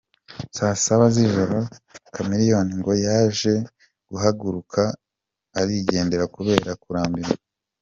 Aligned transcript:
Saa 0.55 0.75
Saba 0.85 1.07
z'ijoro 1.15 1.57
Chameleone 2.13 2.71
ngo 2.79 2.93
yaje 3.05 3.53
guhaguruka 4.09 4.81
arigendera 5.59 6.25
kubera 6.35 6.71
kurambirwa. 6.83 7.35